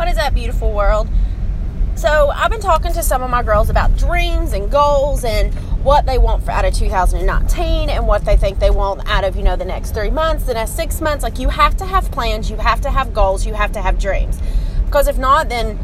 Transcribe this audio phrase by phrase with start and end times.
[0.00, 1.10] What is that beautiful world?
[1.94, 5.52] So, I've been talking to some of my girls about dreams and goals and
[5.84, 9.36] what they want for out of 2019 and what they think they want out of,
[9.36, 11.22] you know, the next 3 months, the next 6 months.
[11.22, 13.98] Like you have to have plans, you have to have goals, you have to have
[13.98, 14.40] dreams.
[14.86, 15.76] Because if not, then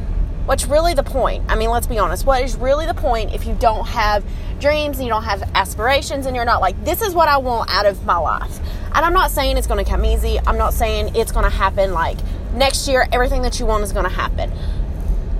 [0.47, 1.45] what's really the point?
[1.49, 2.25] I mean, let's be honest.
[2.25, 4.25] What is really the point if you don't have
[4.61, 7.69] dreams and you don't have aspirations and you're not like, this is what I want
[7.69, 8.61] out of my life?
[8.95, 10.41] And I'm not saying it's going to come easy.
[10.47, 12.17] I'm not saying it's going to happen like
[12.53, 14.53] next year, everything that you want is going to happen.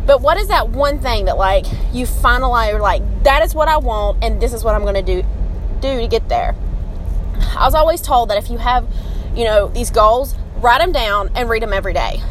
[0.07, 3.69] But what is that one thing that like you finally are like, that is what
[3.69, 5.27] I want and this is what I'm going to do
[5.81, 6.55] do to get there?
[7.57, 8.87] I was always told that if you have,
[9.35, 12.23] you know, these goals, write them down and read them every day.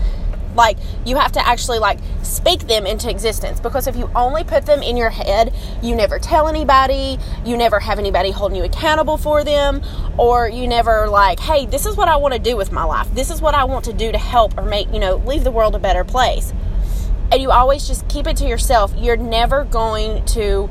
[0.55, 3.59] Like you have to actually like speak them into existence.
[3.59, 7.79] Because if you only put them in your head, you never tell anybody, you never
[7.79, 9.81] have anybody holding you accountable for them,
[10.17, 13.13] or you never like, hey, this is what I want to do with my life.
[13.13, 15.51] This is what I want to do to help or make, you know, leave the
[15.51, 16.53] world a better place.
[17.31, 20.69] And you always just keep it to yourself, you're never going to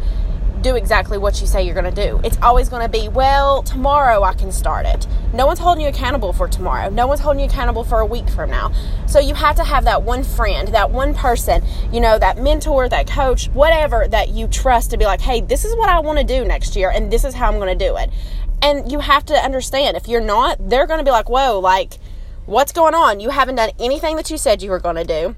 [0.65, 2.21] do exactly what you say you're going to do.
[2.25, 5.07] It's always going to be, well, tomorrow I can start it.
[5.35, 6.89] No one's holding you accountable for tomorrow.
[6.89, 8.73] No one's holding you accountable for a week from now.
[9.07, 12.89] So you have to have that one friend, that one person, you know, that mentor,
[12.89, 16.19] that coach, whatever that you trust to be like, hey, this is what I want
[16.19, 18.11] to do next year and this is how I'm going to do it.
[18.63, 21.99] And you have to understand if you're not, they're going to be like, whoa, like,
[22.47, 23.21] what's going on?
[23.21, 25.37] You haven't done anything that you said you were going to do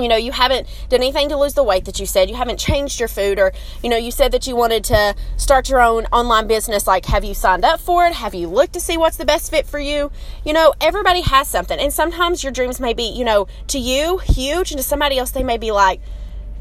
[0.00, 2.28] you know you haven't done anything to lose the weight that you said.
[2.30, 5.68] You haven't changed your food or you know you said that you wanted to start
[5.68, 6.86] your own online business.
[6.86, 8.14] Like have you signed up for it?
[8.14, 10.10] Have you looked to see what's the best fit for you?
[10.44, 11.78] You know everybody has something.
[11.78, 15.30] And sometimes your dreams may be you know to you huge and to somebody else
[15.30, 16.00] they may be like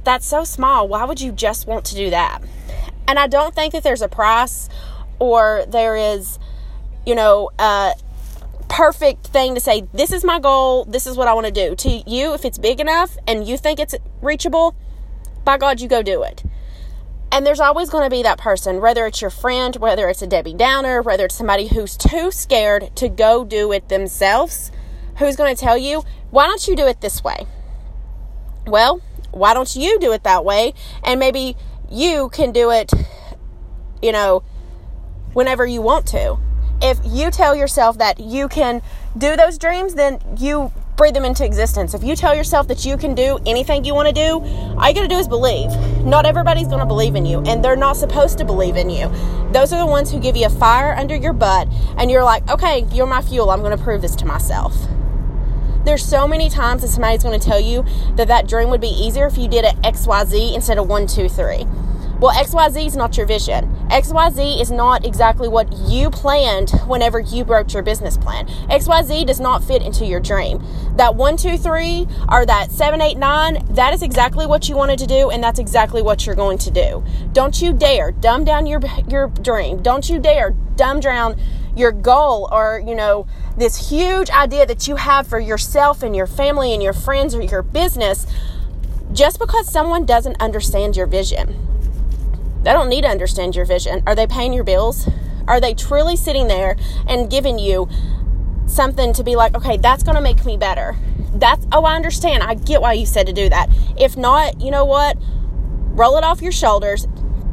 [0.03, 0.87] that's so small.
[0.87, 2.41] Why would you just want to do that?
[3.07, 4.69] And i don't think that there's a price
[5.17, 6.37] or there is
[7.05, 7.93] you know uh
[8.69, 11.75] perfect thing to say, this is my goal, this is what I want to do.
[11.75, 14.75] To you, if it's big enough and you think it's reachable,
[15.43, 16.43] by God, you go do it.
[17.31, 20.27] And there's always going to be that person, whether it's your friend, whether it's a
[20.27, 24.71] Debbie Downer, whether it's somebody who's too scared to go do it themselves,
[25.17, 27.45] who's going to tell you, why don't you do it this way?
[28.65, 30.73] Well, why don't you do it that way?
[31.03, 31.55] And maybe
[31.89, 32.91] you can do it,
[34.01, 34.43] you know,
[35.33, 36.39] whenever you want to
[36.81, 38.81] if you tell yourself that you can
[39.17, 41.93] do those dreams, then you breathe them into existence.
[41.93, 44.93] If you tell yourself that you can do anything you want to do, all you
[44.93, 45.71] got to do is believe.
[46.03, 49.09] Not everybody's going to believe in you, and they're not supposed to believe in you.
[49.53, 52.47] Those are the ones who give you a fire under your butt, and you're like,
[52.49, 53.49] okay, you're my fuel.
[53.49, 54.75] I'm going to prove this to myself.
[55.85, 57.85] There's so many times that somebody's going to tell you
[58.15, 61.29] that that dream would be easier if you did it XYZ instead of one, two,
[61.29, 61.65] three.
[62.19, 63.73] Well, XYZ is not your vision.
[63.89, 68.45] XYZ is not exactly what you planned whenever you wrote your business plan.
[68.67, 70.61] XYZ does not fit into your dream.
[70.97, 74.99] That one, two, three, or that seven, eight, nine, that is exactly what you wanted
[74.99, 77.05] to do, and that's exactly what you're going to do.
[77.31, 79.81] Don't you dare dumb down your your dream.
[79.81, 81.39] Don't you dare dumb down
[81.73, 83.27] your goal or, you know,
[83.57, 87.41] this huge idea that you have for yourself and your family and your friends or
[87.41, 88.27] your business
[89.13, 91.78] just because someone doesn't understand your vision.
[92.63, 94.03] They don't need to understand your vision.
[94.05, 95.07] Are they paying your bills?
[95.47, 96.75] Are they truly sitting there
[97.07, 97.89] and giving you
[98.67, 100.95] something to be like, okay, that's going to make me better?
[101.33, 102.43] That's, oh, I understand.
[102.43, 103.69] I get why you said to do that.
[103.97, 105.17] If not, you know what?
[105.91, 107.07] Roll it off your shoulders,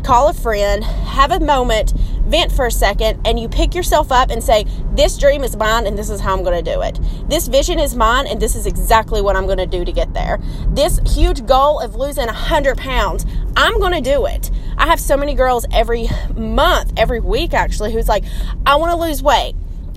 [0.05, 1.93] call a friend, have a moment,
[2.27, 5.87] vent for a second, and you pick yourself up and say, This dream is mine
[5.87, 6.99] and this is how I'm going to do it.
[7.29, 10.13] This vision is mine and this is exactly what I'm going to do to get
[10.15, 10.39] there.
[10.69, 13.25] This huge goal of losing 100 pounds,
[13.57, 14.51] I'm going to do it.
[14.79, 18.25] I have so many girls every month, every week actually, who's like,
[18.67, 19.55] I want to lose weight.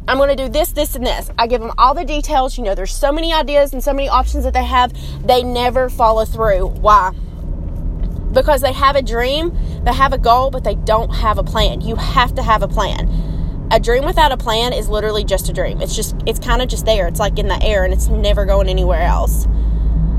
[0.07, 1.29] I'm going to do this, this, and this.
[1.37, 2.57] I give them all the details.
[2.57, 4.91] You know, there's so many ideas and so many options that they have.
[5.25, 6.67] They never follow through.
[6.67, 7.11] Why?
[8.31, 11.81] Because they have a dream, they have a goal, but they don't have a plan.
[11.81, 13.07] You have to have a plan.
[13.71, 15.79] A dream without a plan is literally just a dream.
[15.79, 17.07] It's just, it's kind of just there.
[17.07, 19.47] It's like in the air and it's never going anywhere else.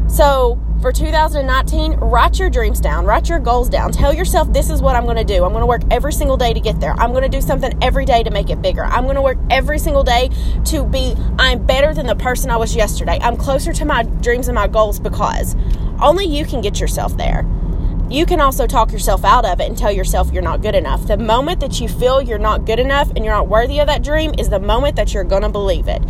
[0.08, 3.92] So, for 2019, write your dreams down, write your goals down.
[3.92, 5.44] Tell yourself this is what I'm going to do.
[5.44, 6.94] I'm going to work every single day to get there.
[6.94, 8.84] I'm going to do something every day to make it bigger.
[8.84, 10.30] I'm going to work every single day
[10.66, 13.18] to be I'm better than the person I was yesterday.
[13.20, 15.54] I'm closer to my dreams and my goals because
[16.00, 17.46] only you can get yourself there.
[18.08, 21.06] You can also talk yourself out of it and tell yourself you're not good enough.
[21.06, 24.02] The moment that you feel you're not good enough and you're not worthy of that
[24.02, 26.02] dream is the moment that you're going to believe it.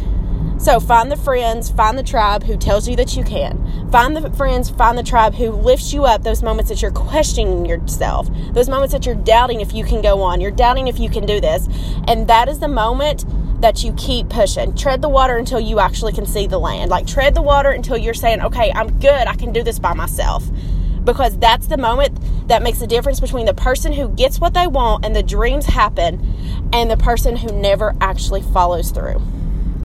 [0.60, 3.88] So find the friends, find the tribe who tells you that you can.
[3.90, 7.64] Find the friends, find the tribe who lifts you up those moments that you're questioning
[7.64, 11.08] yourself, those moments that you're doubting if you can go on, you're doubting if you
[11.08, 11.66] can do this.
[12.06, 13.24] And that is the moment
[13.62, 14.74] that you keep pushing.
[14.74, 16.90] Tread the water until you actually can see the land.
[16.90, 19.26] Like, tread the water until you're saying, okay, I'm good.
[19.26, 20.44] I can do this by myself.
[21.04, 24.66] Because that's the moment that makes the difference between the person who gets what they
[24.66, 29.22] want and the dreams happen and the person who never actually follows through.